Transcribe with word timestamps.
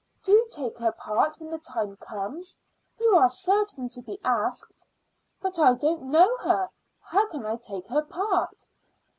"Do 0.23 0.47
take 0.49 0.79
her 0.79 0.91
part 0.91 1.39
when 1.39 1.51
the 1.51 1.59
time 1.59 1.95
comes. 1.97 2.57
You 2.99 3.15
are 3.17 3.29
certain 3.29 3.87
to 3.89 4.01
be 4.01 4.19
asked." 4.25 4.83
"But 5.41 5.59
I 5.59 5.75
don't 5.75 6.01
know 6.05 6.37
her. 6.37 6.71
How 7.01 7.27
can 7.29 7.45
I 7.45 7.55
take 7.57 7.85
her 7.85 8.01
part?" 8.01 8.65